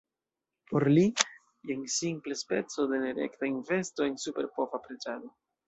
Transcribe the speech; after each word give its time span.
Por 0.69 0.85
li, 0.95 1.03
jen 1.73 1.83
simple 1.97 2.39
speco 2.41 2.87
de 2.95 3.01
nerekta 3.05 3.53
investo 3.53 4.09
en 4.11 4.19
superpova 4.27 4.85
preĝado. 4.91 5.35